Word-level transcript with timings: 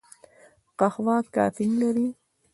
قهوه 0.79 1.17
کافین 1.35 1.71
لري 1.81 2.07